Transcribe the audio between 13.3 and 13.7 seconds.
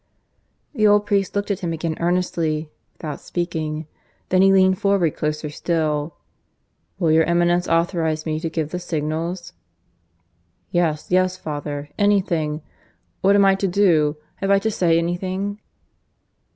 am I to